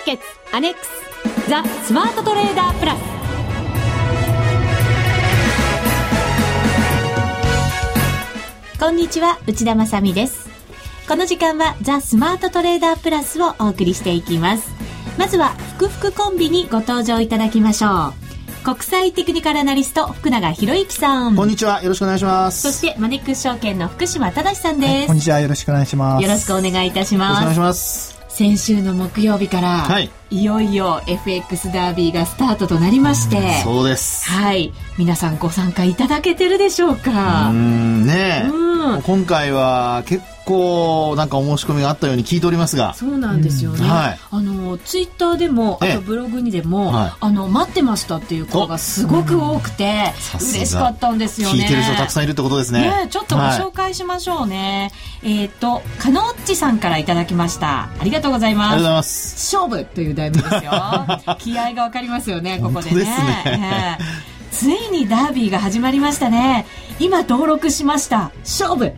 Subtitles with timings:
[0.00, 0.90] ーケッツアネックス
[1.48, 3.00] ザ・スマートトレーダープラス。
[8.78, 10.48] こんにちは内田まさです。
[11.06, 14.70] この時間はザ・スマートトレーダープラスをお送りしていきます。
[15.18, 18.64] まずは福福コンビにご登場いただきましょう。
[18.64, 21.36] 国際テクニカルアナリスト福永博之さん。
[21.36, 22.62] こんにちはよろしくお願いします。
[22.62, 26.22] そしてマネックス証券の福島正さんです、はい、こんにちはよろしくお願いします。
[26.22, 27.42] よろしくお願いいたします。
[27.42, 28.09] よろしくお願いします
[28.40, 34.30] 先週の木曜日から、はい、いよいよ FX ダービーがスタートとなりまして、そうです。
[34.30, 34.72] はい。
[34.96, 37.50] 皆さんご参加いただけてるでしょうか？
[37.50, 42.94] うんね、うん、今回は結構なんかお申し込みがあったように聞いておりますが。
[42.94, 51.62] そうなんですよね、うんはい、あのツイッターでもあとブログにでも、はい、あの待ってましたっていう声がすごく多くて、嬉しかったんですよね。
[51.62, 52.80] 聞いてる人たくさんいるってことですね。
[52.80, 54.90] ねちょっとご紹介しましょうね、
[55.22, 57.90] はい、えっ、ー、とかのっちさんからいただきました。
[57.98, 58.74] ありがとうございます。
[58.74, 59.56] ありがとうございます。
[59.56, 60.72] 勝負という題名ですよ。
[61.38, 62.96] 気合がわかりますよねここでね。
[63.44, 63.98] でね、
[64.50, 66.66] ついにダービーが始まりましたね。
[66.98, 68.30] 今登録しました。
[68.44, 68.92] 勝負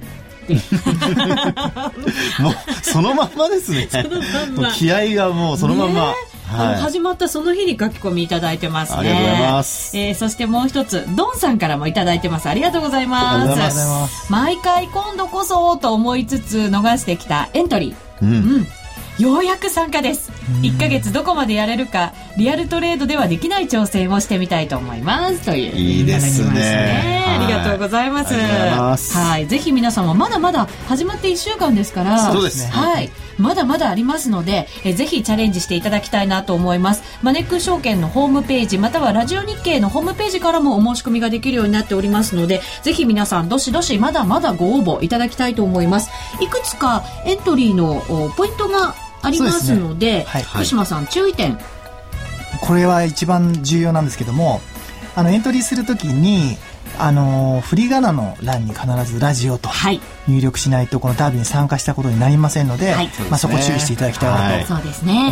[2.40, 6.14] もうそのまんまですねまんま気合がもうそのまんま、
[6.52, 8.98] はい、始まったその日に書き込みいただいてますね。
[8.98, 9.96] ありがとうございます。
[9.96, 12.48] えー、そしてもう一つ、ドンさんからもいただいてます。
[12.48, 13.58] ありがとうございます。
[13.58, 14.32] ます。
[14.32, 18.24] 毎回今度こそと思いつつ逃してきたエントリー。
[18.24, 18.66] うん、うん
[19.22, 20.32] ようやく参加です。
[20.62, 25.44] 1か月どこまでやれるかリアルトレードではできない挑戦をしてみたいと思います。
[25.44, 28.34] といういいですね、ね、ありがとうございます。
[29.16, 29.46] はい。
[29.46, 32.32] ぜひ皆さんもまだまだ始まって1週間ですから。
[32.32, 32.70] そうですね。
[32.72, 33.10] はい。
[33.38, 37.02] まだまだありますのでえぜひチャレンジしていただきたいなと思います。
[37.22, 46.10] マネック証券のホームページまたはラジオ日経のホームページからもお申し込みができるようになっておりますのでぜひ皆さんどしどしまだまだご応募いただきたいと思います。
[46.40, 48.02] いくつかエントリーの
[48.36, 50.24] ポイントがありますので、ね。
[50.26, 51.58] はい、福島さん注意点。
[52.60, 54.60] これは一番重要なんですけども
[55.16, 56.56] あのエントリーするときに
[56.98, 59.68] あの振り仮名の欄に必ずラジオと
[60.28, 64.26] 入力しないとこのダービーに参加したことになりませんので、はい、まあ、そこ注意していただきた
[64.60, 64.74] いなと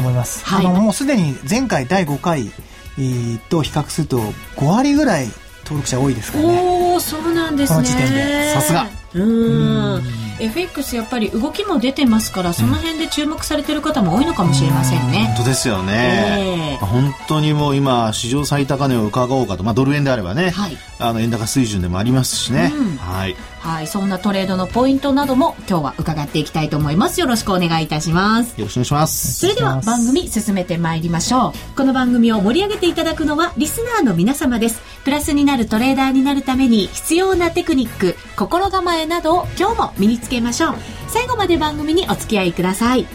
[0.00, 0.44] 思います。
[0.44, 2.50] はい、あのもうすでに前回第5回、
[2.98, 4.20] えー、と比較すると
[4.56, 5.26] 5割ぐらい
[5.64, 6.60] 登録者多いですからね。
[6.62, 7.76] おおそうなんですね。
[7.76, 8.54] この時点で。
[8.54, 8.86] さすが。
[9.14, 10.29] うん。
[10.40, 15.26] FX やっぱり動きも出てますからその辺で注目されてる方も多いのかもしれませんね。
[15.28, 27.20] 本当ですよね、えー、本当にもう今史上最高値を伺おうかと、まあ、ドル円であればね、はい、あの円高水準でもありますしね、うん、はい、はい、そんなトレードのポイントなども今日は伺っていきたいと思います。
[27.20, 28.58] よろしくお願いいたします。
[28.58, 29.40] よろしくお願いします。
[29.40, 31.76] それでは番組進めてまいりましょう。
[31.76, 40.74] この番組を盛り上げていただくのはリスナーの皆様ですプラスになるトレーダーになるために必要なテクニック心構えなどを今日も身につけましょう。
[41.08, 43.06] 最後まで番組にお付き合いください。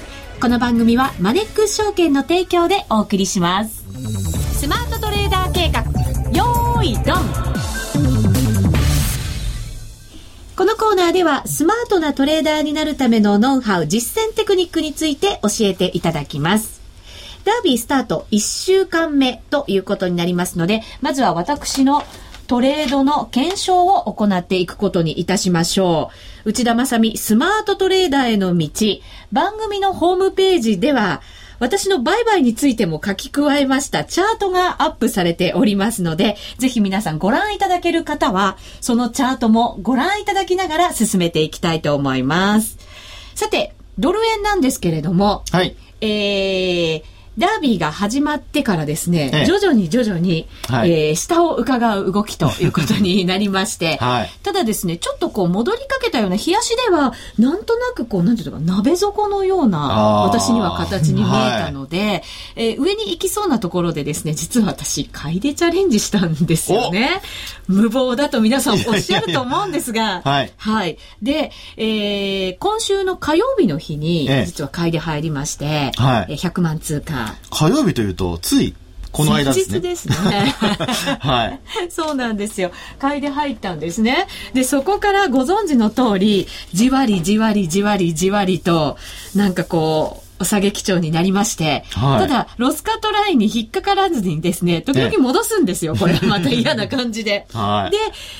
[0.41, 3.85] この番組はマネックス証券の提供でお送りします。
[4.59, 5.81] スマートトレーダー計画
[6.31, 7.55] よーいドン。
[10.57, 16.74] このコーナーではスマートなトレーダーになるためのノウハウ実践テクニックについて教えていただきます。
[17.45, 22.03] ダービースタート1週間目ということになりますのでまずは私の
[22.47, 26.11] トレードの検証を行っていくことにいたしましょ
[26.45, 26.49] う。
[26.49, 28.69] 内田正美スマートトレーダーへの道。
[29.31, 31.21] 番組のホームページでは、
[31.57, 42.77] 私の売買についても書き加えましたチャートがアップされておりますので、ぜひ皆さんご覧いただける方は、そのチャートもご覧いただきながら進めていきたいと思います。
[43.33, 45.75] さて、ドル円なんですけれども、はい。
[46.01, 47.03] えー、
[47.37, 59.79] ダービーが始まってからですね、ええ、徐々に徐々に、はい、えー、下を伺う動きということになりまして、 はい、ただですね、ちょっとこう戻りかけたような冷やしでは、なんとなくこう、なんていうか、鍋底のような、
[60.25, 62.23] 私には形に見えたので、はい、
[62.55, 67.21] えー、上に行きそうなところでですね、実は私、買いでチャレンジしたんですよね。
[67.67, 70.51] 無謀だと皆さんおっしゃると思うんですが、はい。
[70.55, 70.97] はい。
[71.21, 78.75] で、えー、今週の火曜日の日に、実は買いで入りまして、はい、100万通貨火曜日というと、つい、
[79.11, 79.79] この間ですね。
[79.79, 80.15] ですね。
[81.19, 81.59] はい。
[81.89, 82.71] そうなんですよ。
[82.99, 84.27] 買いで入ったんですね。
[84.53, 88.97] で、そこからご存知の通り、じわりじわりじわりじわりと、
[89.33, 97.47] なんかこう、お下げ基調になりまして、はい、ただ、ロスカットラインに引っかからずにですね、時々戻すんですよ、これはまた嫌な感じで。
[97.53, 97.91] はい、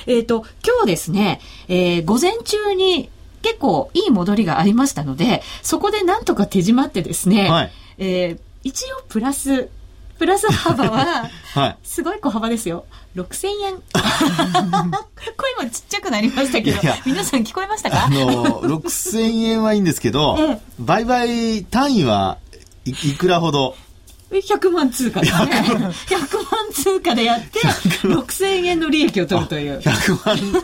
[0.08, 1.40] で、えっ、ー、と、今日ですね、
[1.70, 3.10] えー、午前中に
[3.42, 9.70] 結構いい戻りがありましたので、そこでなんとか手締まってですね、はい、えー一応プラス、
[10.18, 12.86] プラス幅は、 はい、すごい小幅ですよ。
[13.16, 13.76] 6000円。
[15.38, 18.06] 声もちっちゃくなりましたけど、皆さん聞こえましたか？
[18.06, 22.40] あの、6000円はいいんですけど、 ええ、売買単位は
[22.86, 23.76] いいくらほど
[24.32, 25.40] ？100万通貨ですね。
[26.08, 29.78] 100万通貨でやって、6000円の利益を取るという。
[29.80, 30.64] 100万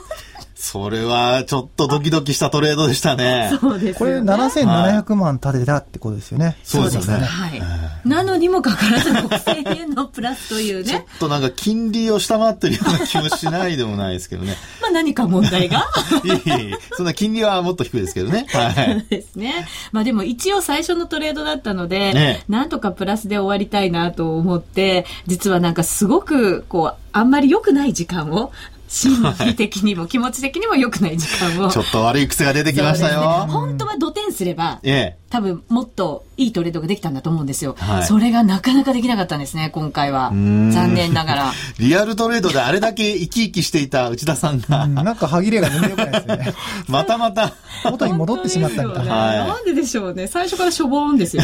[0.61, 3.51] それはちょっとドキドキしたトレードでしたね。
[3.59, 6.55] そうです、ね、これ7700万立てたってことですよね。
[6.63, 7.17] そうですね。
[7.17, 8.07] はい。
[8.07, 10.91] なのにもかかわらず6000円のプラスというね。
[10.93, 14.55] ちょっとなんか金利を下回ってるような気もしないでもないですけどね。
[14.83, 15.79] まあ何か問題が？
[16.23, 18.45] いえいえ、そんな金利はもっと低いですけどね。
[18.49, 18.73] はい。
[18.75, 19.67] そうですね。
[19.91, 28.51] まあでも一応最初のトレードだったので、ね、なんとかプラスで終わりたいなと思って、実はなんかすごくこう、あんまり良くない時間を
[28.91, 31.69] 心理的にも気持ち的にも良くない時間を。
[31.71, 33.45] ちょっと悪い癖が出てきましたよ。
[33.47, 37.77] ね、本当は土点すれば、ええ、多分もっといいトレードができたんだと思うんですよ。
[37.79, 40.29] はい、それがなかなかできなかったんですね、今回は。
[40.31, 41.53] 残念ながら。
[41.79, 44.85] リアルトレードであれだけ生き生きしていた内田さんが。
[44.85, 46.53] んなんか歯切れが全然良くないですね。
[46.89, 47.53] またまた。
[47.85, 49.15] 元に戻ってしまったみたいな。
[49.15, 50.27] はい、なんででしょうね。
[50.27, 51.43] 最初からしょぼーんですよ。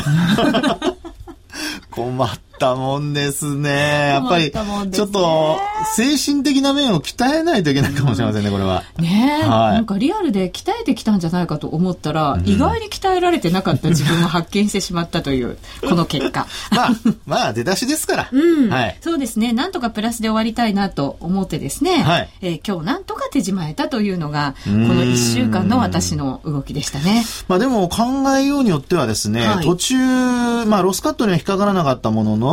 [1.92, 4.10] 困ったもんですね。
[4.10, 4.52] やっぱり、
[4.92, 5.60] ちょっと、
[5.96, 8.84] 精神的な面を鍛えないといけないかもしれませんね、これは。
[9.00, 15.58] ねえ、はい、なんかリアルで鍛えてきたんじゃないかと思ったら、うん、意外に鍛えられてなかった自分を発見してしまったという、
[15.88, 16.48] この結果。
[16.72, 16.90] まあ、
[17.26, 18.30] まあ、出だしですから。
[18.32, 18.70] うん。
[18.70, 18.98] はい。
[19.02, 19.54] そうですね。
[19.54, 22.04] なんとかプラスで終わりたいなと思ってですね。
[22.04, 22.30] はい。
[22.42, 27.26] えー、今日なんとか手じまえたというのが、この1週間の私の動きでしたね。
[27.48, 28.04] まあでも考
[28.38, 29.96] えようによってはですね、はい、途中、
[30.66, 32.47] まあロスカットには引っかからなかったものの、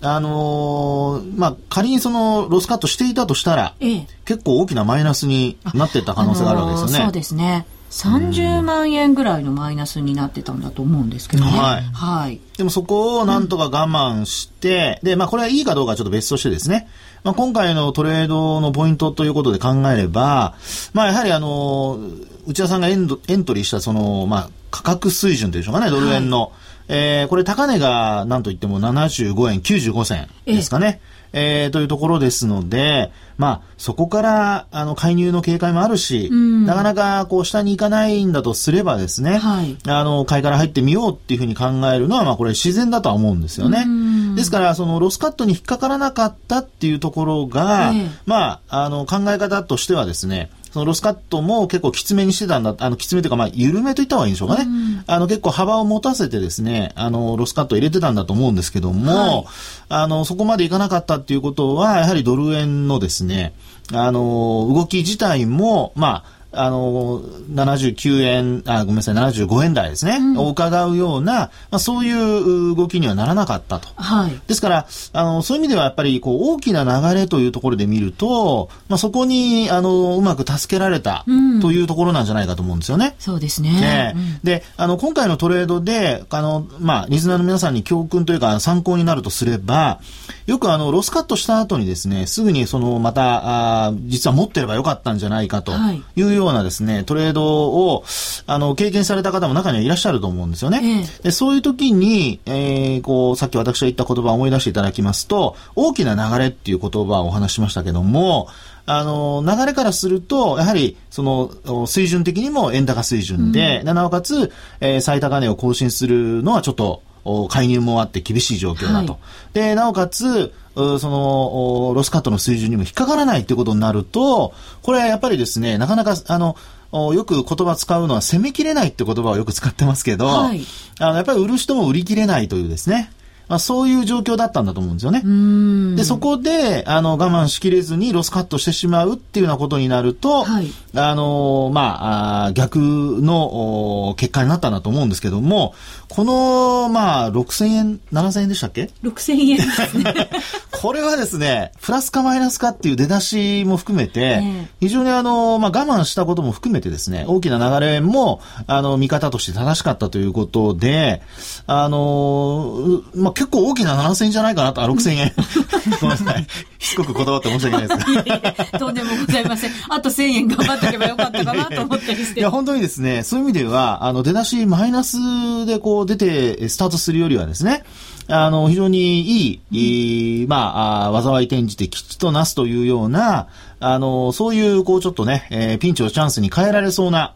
[0.00, 6.96] あのー、まあ、仮にそのロスカットしていたとしたら、ええ、結構大きなマイナスになってた可能性があるわけですよね。
[6.96, 7.66] あのー、そうですね。
[7.90, 11.50] 30万円ぐらいのマイナスになってたんだと思うんですけどね。
[11.50, 11.82] はい。
[11.82, 12.40] はい。
[12.56, 16.88] でもそこをなんとか我慢して、うん、で、まあこれはいいかどうかはちょっと別としてですね、
[17.24, 20.54] まあ今回のトレードのポイントということで考えれば、
[20.92, 21.98] まあやはりあの、
[22.46, 26.40] 内田さんがエンドエントリーしたその、まあ価格水準というんでしょうかね、ドル円の。
[26.40, 26.50] はい
[26.88, 31.00] えー、これ高値が何と言っても75円95銭ですかね。
[31.32, 43.84] えー、というところですので、まあ、そこから、あの、介入の警戒もあるし、うん、なかなか、こう、下に行かないんだとすればですね、はい、あの、買いから入ってみようっていうふうに考えるのは、まあ、これ自然だとは思うんですよね。
[43.86, 48.08] うん、ですから、その、ロスカットに引っかからなかったっていうところが、え。
[48.26, 54.64] まあ、あの、考え方としてはですね、そのロスカットも結構きつめにしてたんだ、あの、きつめというか、まあ、緩めと言った方がいいんでしょうかね。
[54.64, 59.44] うん、あの、結構幅を持たせてですね、あの、ロスカット入れてたんだと思うんですけども、はい、
[59.88, 63.54] あの、そこまでいかなかったっていうことは、やはりドル円のですね、
[63.92, 73.88] あの、動き自体も、まあ、あの、79円、あ、ごめんなさい、75円台ですね、うん、を伺うような、まあ、そういう動きにはならなかったと。
[73.96, 74.40] はい。
[74.46, 81.24] ですから、あの、そういう意味ではやっぱり、こう、大きな流れというところで見ると、まあ、そこに、あの、うまく助けられた、
[81.60, 83.14] というところなんじゃないかと思うんですよね。
[83.18, 83.80] そうですね。
[83.80, 90.00] ねうん、で、あの、今回のトレードで、あの、まあ、リスナーの皆さんに教訓というか参考になるとすれば、
[90.46, 95.72] よくあの、ロスカットした後にですね、すぐにその、また、あ実は持ってればよかったんじゃないかと
[96.16, 98.04] いうようなですね、はい、トレードを、
[98.46, 101.04] あの、経験された方も中にはいらっしゃると思うんですよね。
[101.20, 108.48] えでそういう時に、えー、こう、さっき私が言った言葉を思い出していただきますと、大きな流れっていう言葉をお話しましたけども、
[108.86, 117.02] あの、流れからすると、やはり、その、水準的にも円高水準で、うん、なおかつ、えー、最高値を更新するのはちょっと、
[117.50, 119.12] 介入もあって厳しい状況だと。
[119.12, 119.18] は
[119.52, 120.54] い、で、なおかつ、
[120.98, 126.56] その、ロスカットの水準にも引っかからないってことになると、これはやっぱりですね、なかなか、あの、
[126.90, 130.62] よく言葉使うのは攻めきれないって言葉をよく使ってますけど、はい、
[131.00, 133.10] あのやっぱり売る人も売り切れないというですね、
[133.48, 135.96] まあ、そういう状況だったんだと思うんですよね。
[135.96, 145.74] で、そこで、あの、我慢しきれずにロスカットしてしまうっていうようなことになると、はい、あの、まあ、あ逆の結果になったんだと思うんですけども、
[146.08, 150.30] この、まあ、6000円、7000円でしたっけ ?6000 円ですね。
[150.70, 154.42] これはですね、プラスかマイナスかっていう出だしも含めて、
[154.80, 161.22] 非常にあの、まあ、我慢したことも含めてですね、大きな流れも、あの、見方として正しかったということで、
[161.66, 165.32] あの、まあ、結構大きな7000円じゃないかなと、あ、6000円。
[166.02, 166.46] ごめんなさい。
[166.80, 168.10] しつこくこだわって申し訳ないです。
[168.10, 168.40] いえい
[168.74, 169.70] え、とんでもございません。
[169.88, 172.40] あと1000円頑張っておけばよかったかなと思ったりして。
[172.40, 175.18] いや、本当にですね、そういう意味では、あの、出だしマイナス
[175.66, 177.84] でこう出てスタートするよりはですね、
[178.26, 183.46] あの、非常にいい、いいまあ、災い転じて吉となすというような、
[183.78, 187.34] あの、そういう、こう、ちょっとね、えー、ピンチをチャンスに変えられそうな、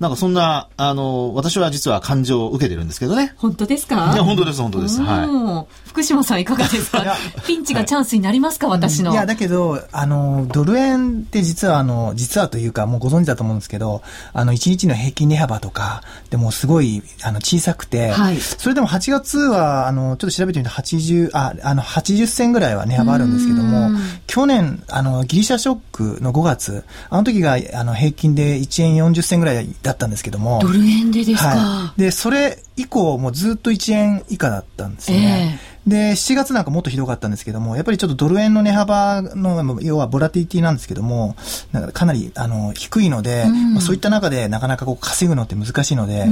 [0.00, 3.34] なんかそんな、あの、私は実は感情を受けてるんですけどね。
[3.36, 4.12] 本当ですか？
[4.14, 5.02] いや、本当です、本当です。
[5.02, 5.88] はい。
[5.90, 7.04] 福島さんいかがですか？
[7.46, 9.12] ピンチがチャンスになりますか、はい、私の。
[9.12, 14.00] いや、だけど、あの、ドル円って実は、あの、実はというか、もうご存知だと思うんですけど、
[14.32, 23.90] あの、1日の平均値幅とか、でもすごい、あの、小さくて、はい、それでも8月は、あの、ちょっと調べてみると80、あ、あの、80銭ぐらいは値幅あるんですけども、
[24.26, 30.60] 去年、あの、ギリシャショックの5月、あの時が、あの、平均で1円40銭ぐらいだったんですけども。
[30.62, 31.48] ドル円でですか？
[31.48, 35.58] はい、で、それ以降、もうずっと1円以下だったんですね。
[35.62, 41.36] えーで、7月なんかもっとひどかったんですけども、やっぱりちょっとドル円の値幅の、要はボラティティなんですけども、
[41.72, 46.26] なんかかなりあの低いので、うん、まあ、そういった中でなかなかこう稼ぐのって難しいので、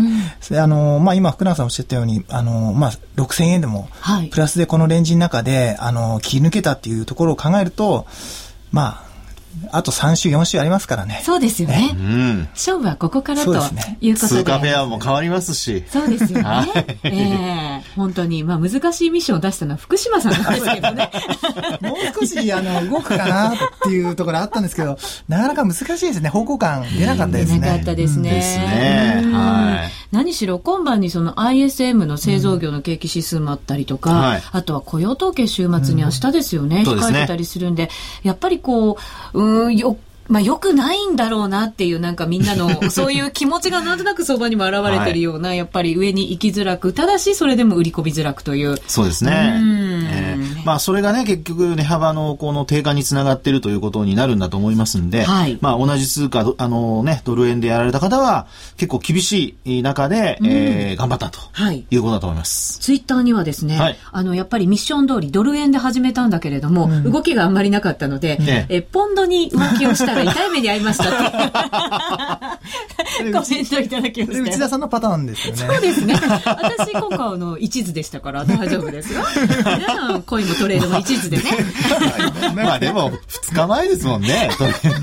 [0.50, 3.88] うん、あのまあ、今、福永さんおっしゃったように、あのまあ、6000円でも、
[4.30, 8.06] プラスでこのレンジの中で、あの切り抜けたっていうところを考えると、
[8.70, 9.07] まあ、
[9.70, 11.20] あと3週、4週ありますからね。
[11.24, 11.90] そうですよね。
[11.94, 13.54] うん、勝負はここからと
[14.00, 14.38] いうことで。
[14.38, 15.84] 通貨ペアも変わりますし。
[15.88, 16.44] そうですよね。
[16.44, 21.10] はい、ええー、本当に、まあ難しいミッションを出したのは福島さんなんですけどね。
[21.82, 24.98] もう少し、あの、動くかなっていうところあったんですけど、
[25.28, 26.28] なかなか難しいですね。
[26.28, 27.60] 方向感出なかったですね。
[27.60, 28.30] 出なかったですね。
[28.30, 29.22] ですね。
[29.32, 29.98] はい。
[30.10, 37.90] 何しろ今晩にその ISM の製造業の景気指数もあったりとか、はい、あとは雇用統計週末に明日ですよね、控えてたりするんで、
[38.22, 38.96] やっぱりこ
[39.34, 48.76] う、うん、よまあ、よくないんだろうなっていう、なんかみんなの、そういう気持ちがなんとなく相場にも表れてるような、はい、やっぱり上に行きづらく、ただしそれでも売り込みづらくという。
[48.86, 49.54] そうですね。
[49.56, 49.88] うん、
[50.68, 58.46] まあ、それがね、結局、値幅のこの低下につながっているということになるんだと思いますんで、はい、まあ、同じ通貨、あのね、ドル円でやられた方は、
[58.76, 62.78] 結構厳しい中で、うん、えー、頑張ったと、はい、いうことだと思います。
[62.80, 71.04] ツイッターにはですね、はい、あの、やっぱりミッション通りドル円で始めたんだけれども、うん、動きがあんまりなかったので、ね、えポンドに動きをしたら痛い目に遭いました。
[71.04, 72.50] したっ
[73.25, 74.42] て コメントいただきました。
[74.42, 75.60] 内田さんのパターンですよね。
[75.60, 76.14] そうですね。
[76.44, 79.22] 私今回あの、一途でしたから大丈夫ですよ。
[79.64, 81.42] 皆さん、恋もトレードも一途でね。
[82.54, 84.50] まあでも、二日前ですもんね。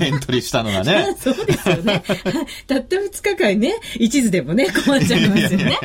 [0.00, 1.16] エントリーしたのがね。
[1.20, 2.02] そうですよね。
[2.66, 5.78] たった二日間ね、一途でもね、困っちゃいますよね。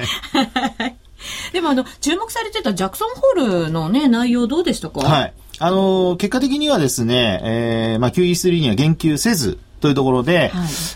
[1.53, 5.01] でもあの、注目されてたジャクソンホールのね、内容どうでしたか？
[5.01, 5.33] はい。
[5.59, 10.49] あの、結果的にはですね、えー、まあ QE3 には言及せず、というところで、はい、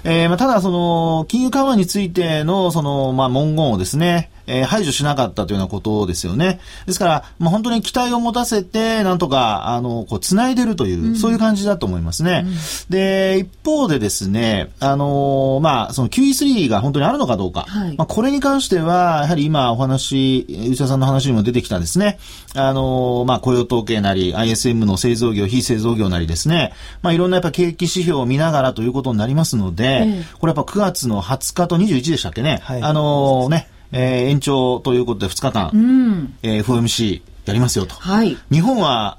[0.04, 6.60] えー、まあ、ただその、金融緩和についての、その、まあ、文言をですね、えー、排除しなかったというようなことですよね。
[6.86, 12.46] ですから、まあ、本当に期待を持たせて、なんとか、あの、こう、繋いでるという、うん、そういう感じだと思いますね。
[12.46, 12.56] うん、
[12.90, 17.66] で、一方でですね、あのー、まあ、その QE3 が本当にあるのかどうか。
[17.68, 22.20] はい、まあ、これに関しては、やはり今お話、内田さんの話にも出てきたですね、
[22.56, 37.96] あのー、まあ、雇用統計なり、ISM の製造業、非製造業なりですね、まあ、いろんなやっぱ景気指標を見ながらということになりますので、えー、これやっぱ9月の20日と21でしたっけね、はい、あのね、えー、延長ということで2日間、うん、えー、FOMC やりますよと。
[37.96, 38.38] はい。
[38.52, 39.18] 日本は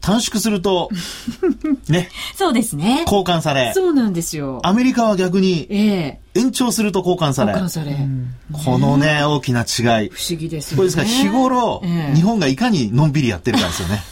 [0.00, 0.90] 短縮すると、
[1.88, 2.08] ね。
[2.34, 3.02] そうですね。
[3.06, 3.72] 交換され。
[3.74, 4.60] そうなんですよ。
[4.62, 7.50] アメリカは逆に、ええ延長すると交換され。
[7.52, 7.96] 交換され。
[8.64, 10.10] このね、大きな違い。
[10.10, 10.76] 不思議ですね。
[10.76, 11.82] これですから日頃、
[12.14, 14.02] 日本がいかにのんびりやってるかですよね。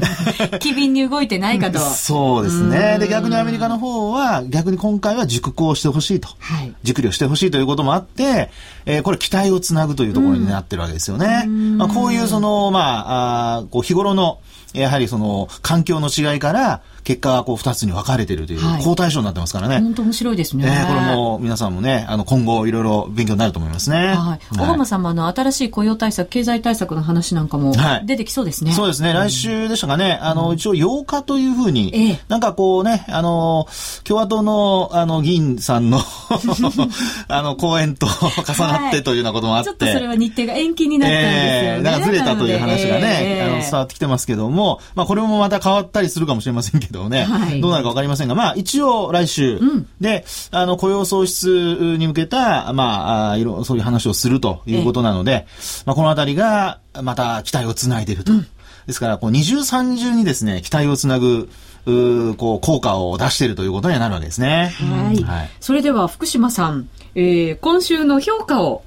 [0.60, 1.78] 機敏に動いてないかと。
[1.78, 2.98] そうですね。
[2.98, 6.28] で、逆にアメリカの方は、逆に今回は熟考してほしいと。
[6.40, 8.50] はい、熟慮してほしいということもあって、
[8.84, 11.46] えー、これ期待をつなぐというところになってるわけですよね。
[11.46, 14.40] まあ、こういうその、まあ、あこう日頃の、
[14.74, 19.80] やはりその環境の違いから結果がこう二つに分かれているという好対象になってますからね。
[19.80, 20.66] 本当面白いですね。
[20.66, 24.14] えー、これも皆さんもね、あの今後いろいろ勉強になると思いますね。
[24.14, 24.56] はい。
[24.56, 27.74] 小浜さんもあの新しい雇用対策、経済対策の話なんかも
[28.04, 28.70] 出てきそうですね。
[28.70, 29.12] はい、そうですね。
[29.12, 30.18] 来週でしたかね。
[30.22, 33.66] あの、一応8日というふうに、ええ、なんかこうね、あの、
[34.04, 36.00] 共和党のあの議員さんの
[37.28, 38.06] あの講演と
[38.46, 41.76] 重なってというようなこともあって、はい、ちょっとそれは日程が延期になったんですよね。
[41.76, 47.24] えー、なんかずれたという話がね、えー、あの伝わってきてますけども、まあこれもまた変わったりするかもしれませんけどね。
[47.24, 55.46] はい、どうなるかわかりませんが、まあ一応来週、うん、で、あの雇用創出に向けた、まあ、あいろそういう話をするということなので、
[55.84, 58.32] まあこのあたりがまた期待をつないでいると。
[58.32, 58.46] うん、
[58.86, 61.48] ですから、こう二重三重にですね、期待をつなぐ、
[61.84, 64.72] うこう効果を出しているということになるわけですね。
[64.78, 65.22] はい。
[65.22, 68.84] はい、それでは福島さん、えー、今週の評価を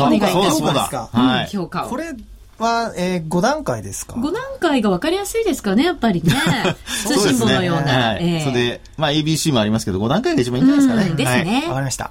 [0.00, 0.96] お願いいたします。
[1.44, 1.46] い。
[1.48, 1.90] 評価を。
[1.90, 2.14] これ
[2.58, 6.32] は、えー、5段階ですか ?5 段階が分かりやすいですかね、やっぱりね。
[7.06, 8.08] 通信簿のような。
[8.10, 11.40] はいえー、それで、まあ ABC もありますけど、5段階が一番いいんじゃないですかね。
[11.40, 11.54] ですね。
[11.54, 12.10] わ、はい、かりました。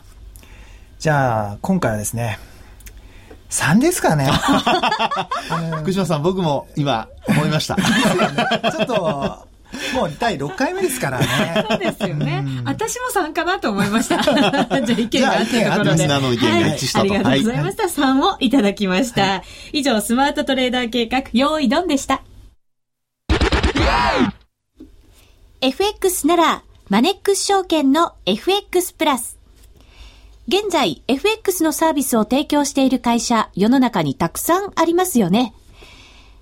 [0.99, 2.39] じゃあ、今回はですね、
[3.49, 4.29] 3ですかね。
[5.81, 7.75] 福島さん、僕も今思いました。
[7.75, 9.46] ちょっと、
[9.93, 11.65] もう第6回目ですからね。
[11.69, 12.43] そうですよね。
[12.65, 14.21] 私も参加だと思いました。
[14.23, 16.07] じゃあ意見があったところで。
[16.07, 17.17] の意見が一致したと、はい。
[17.17, 17.83] ありがとうございました。
[17.83, 19.21] はい、3をいただきました。
[19.21, 19.35] は
[19.73, 22.21] い、以上、スマートトレーダー計画、用意ドンでした。
[25.61, 29.37] FX なら、マネックス証券の FX プラス。
[30.47, 35.53] 現在、FX のサービスを提供している会社、世の中にたくさんありますよね。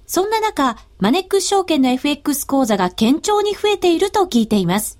[0.07, 4.99] そんな中、マネックス証券の FX 講座が堅調に増えていると聞いています。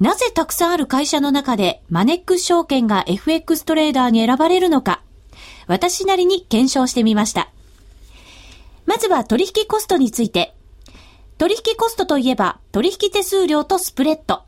[0.00, 5.02] なぜたくさんある会社の中でマネックス証券が FX トレーダーに選ばれるのか、
[5.66, 7.50] 私なりに検証してみました。
[8.84, 10.54] まずは取引コストについて。
[11.38, 14.42] 取引コストといえば取引手数料とスプレッド。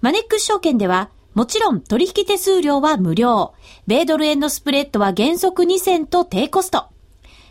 [0.00, 3.54] マネックス証券ではもちろん取引手数料は無料。
[3.86, 6.86] 米ドル円のスプレッドは原則2銭と低コスト。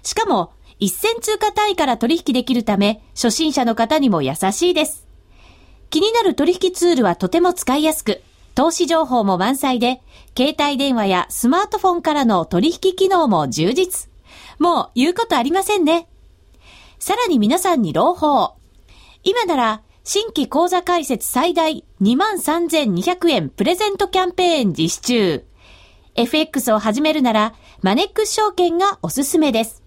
[0.03, 5.07] しかも一銭通貨単位から取引できるため、初心者の方にも優しいです。
[5.89, 8.21] 気になる取引ツールはとても使いやすく、
[8.53, 10.01] 投資情報も満載で、
[10.35, 14.09] 携帯電話やスマートフォンからの取引機能も充実。
[14.59, 16.07] もう言うことありませんね。
[16.99, 18.55] さらに皆さんに朗報。
[19.23, 25.45] 今なら、新規講座開設最大23,200円プレゼントキャンペーン実施中。
[26.15, 29.86] FX を始めるなら、マネックス証券がおすすめです。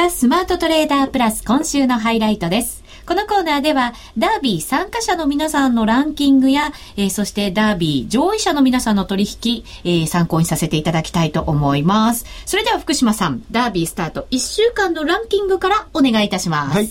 [0.00, 2.82] ザ・スマートトレーダープラス今週のハイライトです。
[3.04, 12.24] このコーナーでは、ダービー参加者の皆さんのランキングや、えー、そしてダービー上位者の皆さんの取引、えー、参考にさせていただきたいと思います。
[12.46, 16.74] それでは福島さん、ダービースタート1週間のランキングからお願いいたします。
[16.74, 16.90] はい。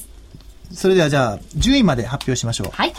[0.71, 2.69] それではじゃあ、10位まで発表しましょう。
[2.73, 2.93] はい。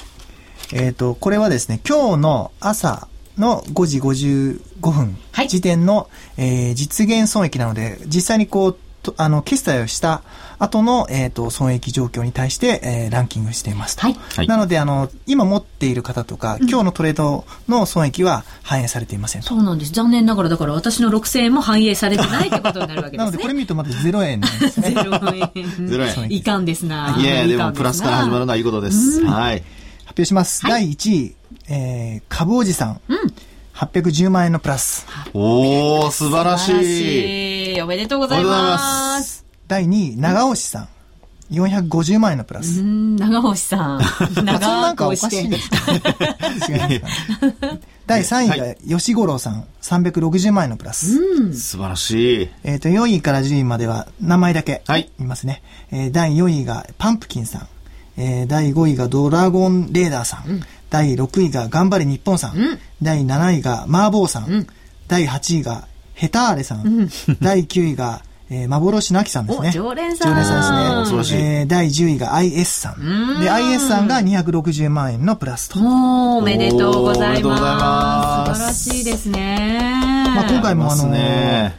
[0.72, 3.06] えっ、ー、と、これはですね、今日の朝
[3.38, 6.08] の5時55分時点の、はい、
[6.38, 10.22] えー、実現損益なので、実際にこう、とあの決済をした
[10.58, 19.92] 後の、えーと、損益状況に対して、えー、ランキングしていますと、はい、なのであの今持っている方とか、うん、今日のトレードの損益は反映されていませんそうなんです。
[19.92, 23.18] 残念ながらだから私の6000円も反映されてないってことになるわけですね。
[23.18, 24.88] なのでこれ見るとまだ0円なんですね。
[24.94, 26.32] 0円。
[26.32, 27.16] いかんですな。
[27.18, 29.62] いやでもプラスから始まるのはいいことです、はい。
[30.04, 31.36] 発表します、はい、第1位、
[31.68, 33.18] えー、株おじさん、うん
[33.80, 35.06] 810万円のプラス。
[35.32, 37.80] おー、素晴らしい。
[37.80, 39.46] おめでとうございます。
[39.68, 40.88] 第2位、長押さん。
[41.50, 42.80] 450万円のプラス。
[42.80, 44.00] うん、長押さん。
[44.44, 45.70] 長押しいです
[46.70, 51.18] 違います第3位が吉五郎さん、360万円のプラス。
[51.18, 52.48] うん、素晴らしい。
[52.64, 54.82] えっ、と、4位から10位までは名前だけ。
[54.86, 55.10] はい。
[55.18, 55.62] いますね。
[55.90, 57.68] えー、第4位がパンプキンさん。
[58.20, 60.50] えー、第5位がドラゴンレーダーさん。
[60.50, 64.66] うん第6位が頑張れ日本さん、うん、第7位が麻婆さん、うん、
[65.06, 67.08] 第8位がヘターレさん、うん、
[67.40, 69.70] 第9位が、えー、幻の秋さんですね。
[69.70, 70.28] 常連さん。
[70.28, 71.60] 常連さんですね。
[71.60, 73.40] えー、第10位が IS さん。
[73.40, 75.78] で、IS さんが260万円のプラスと。
[75.80, 78.58] おおめでとうございます。
[78.58, 80.24] 素晴らしいですね。
[80.34, 81.08] まあ、今回もあの、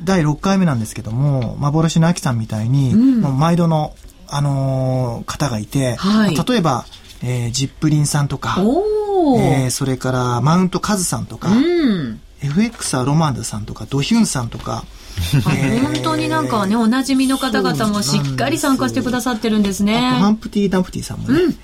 [0.03, 3.93] 第6回目なんですけども、幻の秋さんみたいに、もう毎度の、
[4.33, 6.85] あのー、方がいて、はい、例えば、
[7.23, 14.85] えー、ジップリンさんとか、えー、それからマウントカズさんとか、うん、FX はロマンダさんとか、ドヒュンさんとか、
[15.33, 19.99] えー、本当になんかね、おなじみの方々もしっかり参加してくださってるんですね。
[19.99, 21.57] ハンプティ・ダンプティさんもね、うん、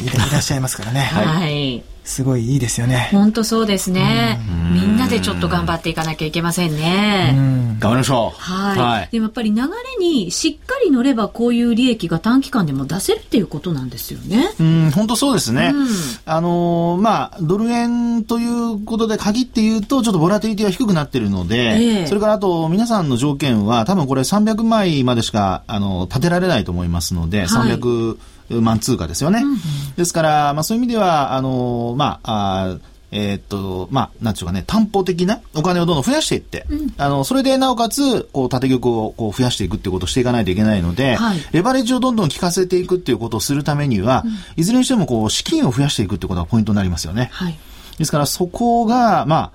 [0.00, 1.00] いらっしゃいますからね。
[1.00, 1.82] はい。
[2.04, 3.08] すごいいいですよね。
[3.12, 4.40] 本当そうですね。
[4.72, 7.32] みんなでちょっと頑張っていかなきゃいけませんね。
[7.78, 8.40] 頑張りましょう。
[8.40, 8.78] はい。
[8.78, 9.66] はい、でもやっぱり流れ
[10.04, 14.50] にしっかり乗ればこういう利益が短期間でも出せるっていうことなんですよね。
[14.58, 15.70] うん、本当そうですね。
[15.72, 15.86] うん、
[16.24, 28.18] あのー、まあ、ドル円ということで限って言うと、ちょっとボラテリティは低くなってるので、えー、それからあと皆さんの条件は多分これ300枚までしか、あの、立てられないと思いますので、はい、300、
[28.60, 29.42] 万通貨ですよね。
[29.42, 29.58] うん
[29.96, 47.28] ですから、まあ、そういう意味では、あの、まあ、あえー、っと、まあ、なんちゅうかね、担保的なお金をどんどん増やしていって、うん、あの、それでなおかつ、こう、縦玉をこう増やしていくっていうことをしていかないといけないので、はい、レバレッジをどんどん効かせていくっていうことをするためには、うん、いずれにしてもこう、資金を増やしていくってことがポイントになりますよね。
[47.32, 47.58] はい。
[47.98, 49.52] ですから、そこが、まあ、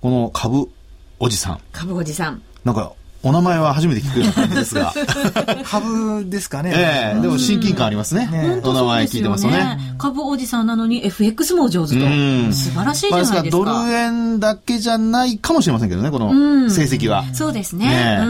[0.00, 0.70] この株
[1.18, 1.60] おじさん。
[1.72, 2.40] 株おじさん。
[2.64, 4.94] なんか、お名前は初めて聞くような感じですが。
[5.64, 6.72] 株ですかね。
[6.74, 8.26] ええー、でも親近感ありますね。
[8.26, 9.78] ねお名前聞いてますとね。
[9.98, 12.00] 株おじさんなのに FX も上手と。
[12.00, 13.34] 素晴らしいじゃないですか。
[13.34, 17.24] まあ、ですドル円だけじゃないかもしれませんけどね、この成績は。
[17.34, 17.86] そうですね。
[17.86, 18.26] ねう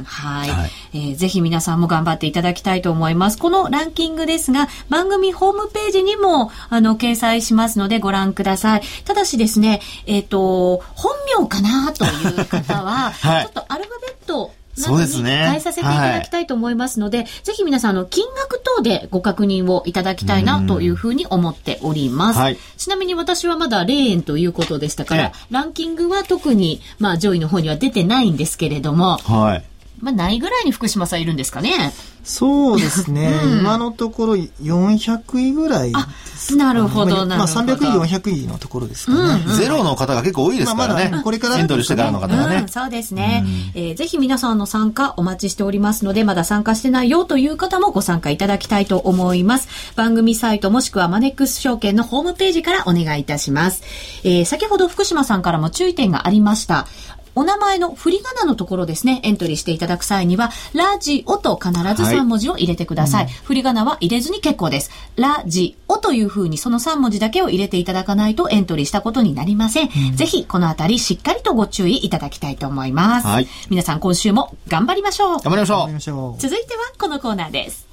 [0.00, 0.04] ん。
[0.04, 0.50] はい。
[0.50, 3.38] はい、えー、ぜひ皆さんも頑張っていただきたいと思います。
[3.38, 8.82] このランキングですが、番組ホームページにも、あの、掲載しますのでご覧ください。
[9.04, 15.44] ただしですね、えっ、ー、と、本名かなという方は、 はい、ちょっとアルファベットそうですね。
[15.48, 22.38] 変えさせていただきたいと思いますので、はい、ぜひ皆さん、の、金額等でご確認をいただきたいなというふうに思っております。
[22.38, 29.64] はい、ちなみに私はまだ0円ということでしたから、ランキングは特に、まあ、上位の方には出てないんですけれども、はい。
[30.02, 31.92] まあ、ないぐらいに福島さんいるんですかね。
[32.24, 33.40] そうですね。
[33.44, 35.98] うん、今のところ400位ぐらいで
[36.36, 37.36] すなるほど、なるほど。
[37.36, 39.18] まあ、300位、400位のところですかね。
[39.44, 41.08] うんうん、ゼロの方が結構多いですからね。
[41.08, 42.56] まあ、これから、エントリーしてからの方がね。
[42.62, 49.68] うん、そうですね、うん、えー、ぜひ皆さんの参加お待ちしておりますので、まだ参加してないよという方もご参加いただきたいと思います。
[49.94, 53.82] 番組サイトもしくはマネックス証券のホームページからお願いいたします。
[54.24, 56.86] えー、先ほど福島さんからも注意点がありました。
[57.34, 63.24] お名前の振り仮名のところですね、エントリーしていただく際には、ラジオと必ず3文字を入れてください。
[63.24, 64.90] はい、振り仮名は入れずに結構です。
[65.16, 69.88] ラジオというふうにその3文字だけを入れていただかないとエントリーしたことになりません。
[70.10, 73.26] うん、ぜひ、このあたりしっかりとご注意いただきたいと思います。
[73.26, 75.40] はい、皆さん今週も頑張りましょう。
[75.40, 76.40] 頑張りましょう。
[76.40, 77.86] 続いてはこのコーナーです。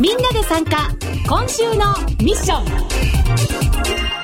[0.00, 0.90] みんなで参加、
[1.28, 4.23] 今週のミッション。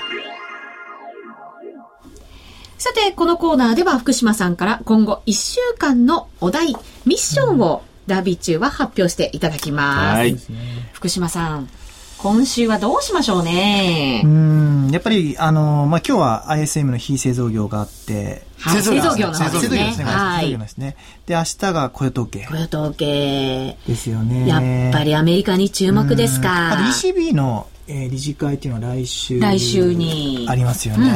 [2.80, 6.72] さて、このコーナーでは福島さんから今後1週間のお題、
[7.04, 10.16] ミッションをダービー中は発表していただきます。
[10.16, 10.34] はい、
[10.94, 11.68] 福島さん、
[12.16, 14.22] 今週はどうしましょうね。
[14.24, 20.04] うん、やっぱり、あの、まあ、今日は ISM の非製造業があって、はい、製造業の話ですね。
[20.04, 20.46] はい。
[20.46, 20.96] 製造業ですね。
[21.26, 22.46] で、明日が雇用統計。
[22.46, 23.76] 雇用統計。
[23.86, 24.48] ですよね。
[24.48, 24.56] や
[24.88, 26.72] っぱりアメリカに注目ですか。
[26.72, 31.10] あと ECB のえー、理事会っていうのは来週来週にありますよね。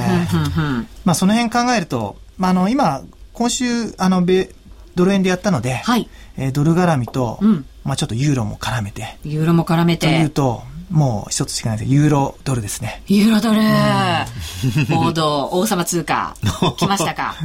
[1.04, 4.50] まあその辺考えると、まあ、あの今今週あの米
[4.96, 13.02] ドル円でやったので、はいえー、ドル絡みと、うん、まあちょっとユーロも絡めてユーロも絡めてというともう一つしかないですユーロドルですね。
[13.06, 13.60] ユーロドル、
[14.94, 16.36] 報道、王様通貨、
[16.76, 17.36] 来ましたか。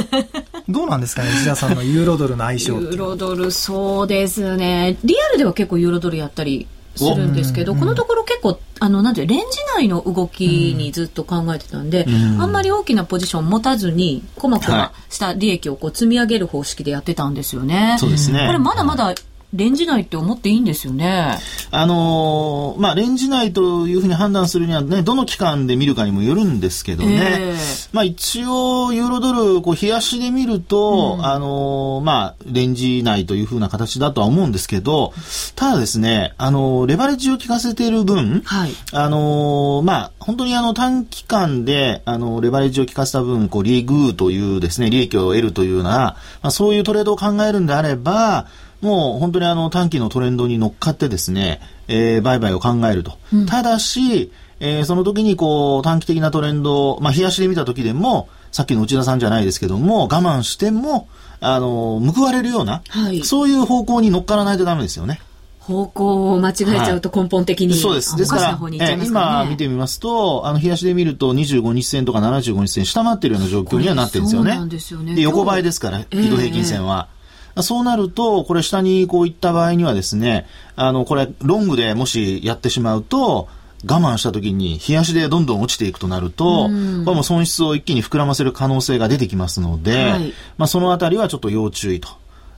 [0.68, 2.72] どうなんですかね、石田さんのユーロドルの相性。
[2.72, 4.96] ユーロドル、そうですね。
[5.04, 9.44] リアルでは結構ユーロドルやったりするんですけど、このところ結構、あの、なんていう、レンジ
[9.76, 17.96] 内の動きにずっと考えてたんで、うん、あんまり大きなポジション持たずに、こまこました利益をこう積み上げる方式でやってたんですよね。
[17.98, 18.46] そうですね。
[18.46, 19.14] これまだまだ
[19.54, 21.38] レンジ内って思っていいんですよね？
[21.70, 27.36] あのー、まあ、レンジ内というふうに判断するにはね、どの期間で見るかにもよるんですけどね。
[27.38, 35.12] えー、まあ、一応、ユーロドル、こう、冷やしで見ると、うん、あのー、まあ、レンジ内というふうな形だとは思うんですけど、
[35.54, 48.46] ただですね、あのー、レバレッジを効かせている分、はい、あのまあ、本当にあの、短期間で、あの、レバレッジを効かせた分、こう、リーグというですね、利益を得るというような、まあ、そういうトレードを考えるんであれば、
[48.82, 53.16] もう本当にあの短期のトレンドに乗っかってですね、えー、売買を考えると。
[53.32, 61.08] うん、ただし、えー、その時にこう短期的なトレンドを、まあ、冷やしで見た時でも、さっきの内田さんじゃないですけども、我慢しても、
[61.40, 65.20] あの、報われるような、はい、そういう方向に乗っからないとダメですよね。
[65.60, 68.16] 方向を間違えちゃうと根本的に、はい、そうです。
[68.16, 74.50] ですから、ね、え今見てみますと、あの、冷やしで見ると25日線とか75日線下回っているような状況にはなってるんですよね。
[74.50, 75.14] そうなんですよね。
[75.14, 77.08] で、横ばいですから、移動平均線は。
[77.16, 77.21] えー
[77.60, 83.48] そうなると、これ下にこういった場合にはですね、あの、これロングでもしやってしまうと、
[83.84, 86.70] 我慢した時に冷やしでどんどん落ちていくとなると、これ
[87.16, 92.08] も損失を一気に膨らませる可能性が出てきますので、はい、まあそのあたりはちょっと要注意と。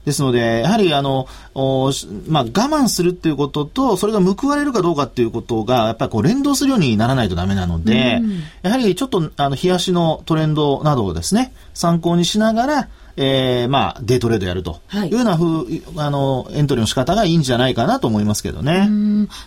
[0.05, 1.27] ですので、やはりあの、
[2.27, 8.21] まあ、我慢するっていうことと、それが報われるかどうかっていうことが、やっぱりこう連動するようにならないとダメなので、
[8.61, 18.89] やはりちょっと、あの、冷やしのトレンドなどをですね、参考にしながら、えー、まあ、デイトレードやるというようなふう、あの、エントリーの仕方がいいんじゃないかなと思いますけどね。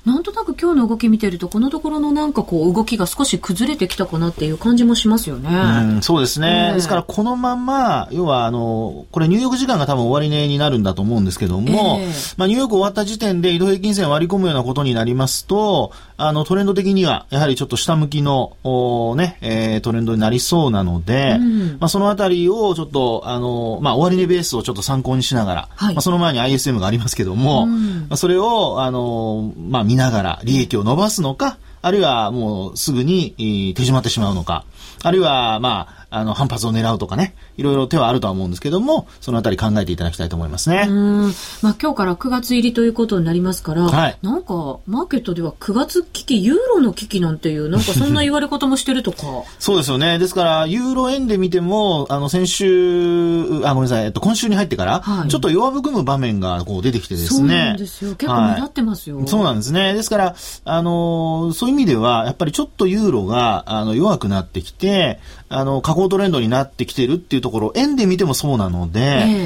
[0.05, 5.51] なんとなく今日の動き見てると、このところのなんかこう、動きが少し崩れてきたかなっていう感じもしますよね。
[5.51, 6.73] うん、そうですね。
[6.75, 33.35] ですから、このまま、要は、あの、これ、ニューヨーク時間が多分終値になるんだと思うんですけども、えー、まあ、ニューヨーク終わった時点で移動平均線割り込むようなことになりますと、あの、トレンド的には、やはりちょっと下向きの、おね、えー、トレンドになりそうなので、うん、まあ、そのあたりをちょっと、あの、まあ、終値ベースをちょっと参考にしながら、はい、まあ、その前に ISM がありますけども、うん、まあ、それを、あの、まあ、見ながら利益を伸ばすのか、あるいはもうすぐに
[33.77, 34.65] 手締まってしまうのか、
[35.03, 40.87] あるいは、まあ、あの、反発を狙うとかね、いろいろ手はあるとは思うんですけども、そのあたり考えていただきたいと思いますね。
[40.89, 41.23] うん。
[41.63, 49.19] まあ今日から9月入りということになりますから、はい、なんか、マーケットでは9月危機、ユーロの危機なんていう、なんかそんな言われ方もしてるとか。
[49.59, 50.19] そうですよね。
[50.19, 57.39] ですから、ユーロ円で見ても、あの、先週、あ、ごめんなさい、えっと、今週に入ってから、はい、ちょっと弱含む場面がこう出てきてですね。
[57.39, 58.15] そうなんですよ。
[58.15, 59.19] 結構目立ってますよ。
[59.19, 59.93] はい、そうなんですね。
[59.93, 69.05] ですから、あの、そういう意味では、やっぱりちょっとユーロが、あの、弱くなってきて、あの、下降トレンドになってきてるっていうところ、円で見てもそうなので、え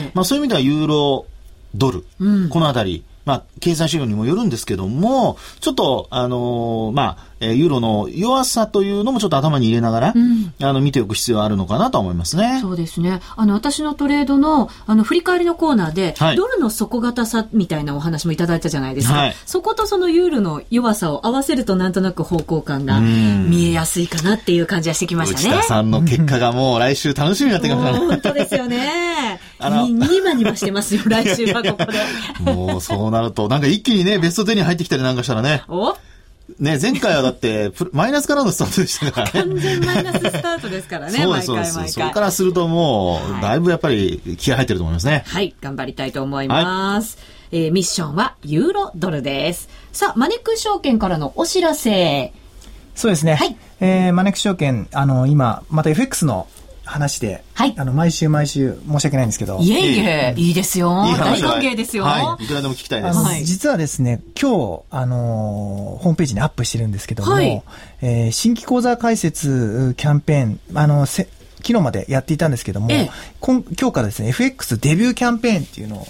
[0.09, 1.27] ー、まあそういう意味ではユーロ、
[1.75, 12.59] ドル、うん、このあたり、まあ、経済指標にもよるんですけども、ちょっと、あのー、まあ、えユーロの弱さというのもちょっと頭に入れながら、うん、あの、見ておく必要があるのかなと思いますね。
[12.61, 13.21] そうですね。
[13.37, 19.15] あの、私のトレードの、あの、振り返りのコーナーで、はい、ドルの底堅さみたいなお話もいただいたじゃないですか。
[19.15, 25.49] はい、そことそのユーロの弱さを合わせるとなんとなく方向感が見えやすいかなっていう感じはしてきましたね。
[25.49, 28.07] 内田さんの結果がもう来週楽しみになってきましたね。
[28.07, 29.41] 本当ですよね。
[29.59, 31.99] あの、に、にまにましてますよ、来週はここで。
[32.53, 35.63] もうそうなると、なんか一気にね、ベスト10に入ってきたりなんかしたらね。
[35.69, 35.97] お？
[36.63, 39.33] ね、前回はだって、 マイナスからのスタートでしたからね。
[39.33, 41.93] 完全マイナススタートですからね、そうです、そうです。
[41.95, 45.25] それからするともう、だいぶやっぱり気合入ってると思いますね。
[45.27, 47.19] はい、頑張りたいと思います。
[47.51, 49.69] はい、えー、ミッションはユーロドルです。
[49.93, 52.33] さあ、マネック証券からのお知らせ。
[52.95, 53.35] そうですね。
[53.35, 53.57] はい。
[53.81, 56.47] えー、マネック証券、あの、今、また FX の
[56.85, 59.59] 話で、はい、あの、毎週毎週申し訳ないんですけど。
[59.61, 60.91] いえいえ、いいですよ。
[60.91, 62.05] 大歓迎ですよ。
[62.05, 62.45] はい。
[62.45, 63.45] いくらでも聞きたいです。
[63.45, 67.63] 実はですね、今日、あのホームページにアップしてるんですけども、はい、
[68.03, 76.07] えー、新規講座開設キャンペーン、あの、せ昨日までやっていたんですけども、ええ、今今日からですね、FX デビューキャンペーンっていうのを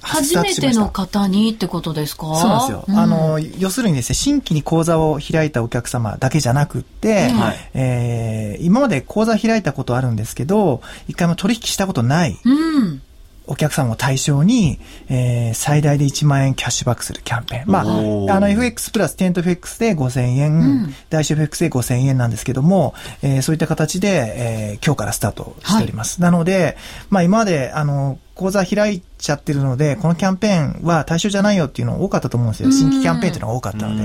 [0.00, 2.26] 初めての方にってことですか？
[2.36, 2.84] そうなんですよ。
[2.88, 12.38] うん、あの、要するにですね、新規に講座を開いたお客様だけじゃなくって、はい、えー、今まで講座開いたことあるんですけど、一回も取引したことない。
[12.44, 13.02] うん
[13.50, 17.64] お客さんを対象に、えー、最大で1万円キャッシュバックするキャンペーン。
[17.66, 26.22] まあ、あの FX プラステント FX で5000円、うん、大衆 FX で5000円なんですけども、えー、そういった形で、えー、今日からスタートしております。
[26.22, 26.76] はい、なので、
[27.08, 32.70] まあ今まで、あの、講座開いちゃってるので、このキャンペーンは対象じゃないよっていうの多かったと思うんですよ。
[32.70, 34.04] 新規キャンペーンっていうのが多かったので。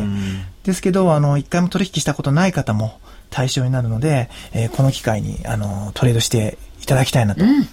[0.64, 7.44] ですけど、あの、一回も取引したことない方も対象になるので、えー、この機会に、あの、トレードしていただきたいなと。
[7.44, 7.68] うん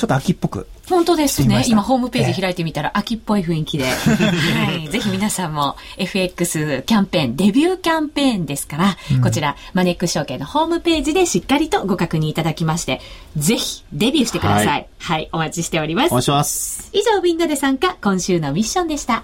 [0.00, 0.66] ちょっと秋っぽく。
[0.90, 1.64] 本当ですね。
[1.68, 3.84] 今ホームページ開いてみたら秋っぽい雰囲気で。
[3.94, 4.88] はい。
[4.88, 13.00] ぜひ皆さんも FX キャンペーン、デビューキャンペーンですから、うん、こちらマネック証券のホームページでしっかりとご確認いただきまして、
[13.36, 14.66] ぜひデビューしてください。
[14.66, 16.06] はい、はい、お待ちしております。
[16.08, 16.90] お願いします。
[16.92, 19.22] 以上みんなで参加、今週のミッションでした。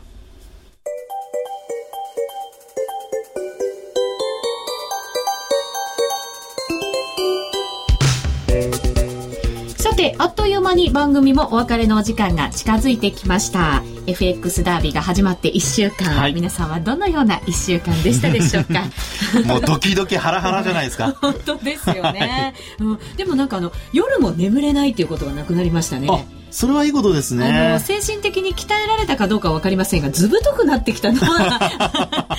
[10.11, 13.83] て、あっという間に番組もお別れのお時間が近づいてきました。
[14.07, 18.85] FX ダービーが始まって1週間、はい、皆さんはどのような1週間でしたでしょうか？
[19.47, 21.17] もうドキドキハラハラじゃないですか。
[21.21, 22.99] 本当ですよね、はい、うん。
[23.17, 26.09] でもなんかあの、夜も眠れないっていうことがなくなりましたね。
[26.51, 27.79] それはいいことですね。
[27.85, 31.59] 精神的に鍛えられたかどうかわかりませんが、ずぶとくなってきたのは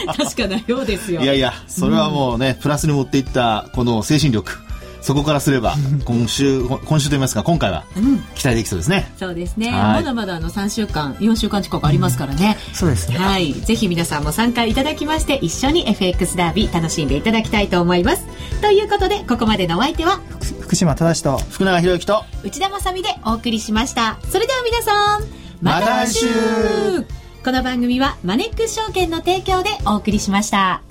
[0.17, 1.21] 確かなようですよ。
[1.21, 4.66] いやいや、それはもうね、うん、プラスに持っていった、この精神力。
[5.07, 7.85] そこからすれば 今週今週と言いますか今回は
[8.35, 13.17] 期待できそうですね、うん、そうですね、まだまだあの3週間4週間近くありますからね、うん、そうですね。
[13.17, 13.53] はい。
[13.53, 18.25] ぜひ皆さんも参加いただきまして一緒に FX ダービー楽しんでいただきたいと思います。
[18.61, 20.19] ということでここまでのお相手は
[20.59, 24.17] 福島正と福永博之と内田まさでお送りしました。
[24.29, 25.23] それでは皆さん
[25.61, 26.25] また来週。
[27.45, 30.81] この番組はマネックス証券の提供でお送りしました。